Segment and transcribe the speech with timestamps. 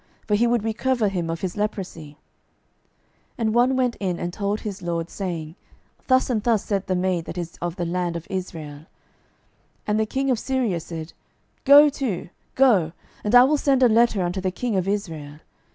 [0.25, 2.13] for he would recover him of his leprosy.
[3.37, 5.53] 12:005:004 And one went in, and told his lord, saying,
[6.07, 8.79] Thus and thus said the maid that is of the land of Israel.
[9.85, 11.13] 12:005:005 And the king of Syria said,
[11.65, 12.93] Go to, go,
[13.23, 15.37] and I will send a letter unto the king of Israel.